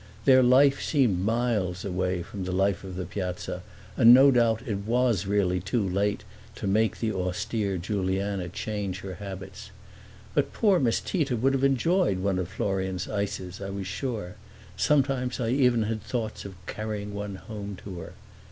Their 0.25 0.41
life 0.41 0.81
seemed 0.81 1.23
miles 1.23 1.85
away 1.85 2.23
from 2.23 2.43
the 2.45 2.51
life 2.51 2.83
of 2.83 2.95
the 2.95 3.05
Piazza, 3.05 3.61
and 3.95 4.11
no 4.15 4.31
doubt 4.31 4.63
it 4.65 4.79
was 4.79 5.27
really 5.27 5.59
too 5.59 5.87
late 5.87 6.23
to 6.55 6.65
make 6.65 6.97
the 6.99 7.11
austere 7.11 7.77
Juliana 7.77 8.49
change 8.49 9.01
her 9.01 9.13
habits. 9.21 9.69
But 10.33 10.53
poor 10.53 10.79
Miss 10.79 11.01
Tita 11.01 11.35
would 11.37 11.53
have 11.53 11.63
enjoyed 11.63 12.17
one 12.17 12.39
of 12.39 12.47
Florian's 12.49 13.07
ices, 13.07 13.61
I 13.61 13.69
was 13.69 13.85
sure; 13.85 14.37
sometimes 14.75 15.39
I 15.39 15.49
even 15.49 15.83
had 15.83 16.01
thoughts 16.01 16.45
of 16.45 16.55
carrying 16.65 17.13
one 17.13 17.35
home 17.35 17.77
to 17.83 17.99
her. 17.99 18.13